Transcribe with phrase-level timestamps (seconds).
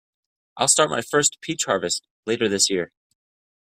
[0.57, 2.91] I'll start my first peach harvest later this year.